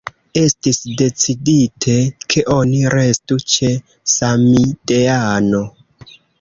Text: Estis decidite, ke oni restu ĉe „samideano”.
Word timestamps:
Estis 0.39 0.79
decidite, 1.01 1.97
ke 2.33 2.43
oni 2.57 2.81
restu 2.95 3.39
ĉe 3.55 3.71
„samideano”. 4.17 5.65